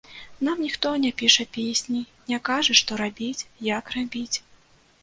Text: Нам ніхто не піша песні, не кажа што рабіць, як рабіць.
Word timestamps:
Нам 0.39 0.61
ніхто 0.61 0.93
не 0.97 1.11
піша 1.19 1.45
песні, 1.57 2.01
не 2.33 2.39
кажа 2.51 2.79
што 2.81 2.91
рабіць, 3.05 3.47
як 3.73 3.97
рабіць. 3.99 4.37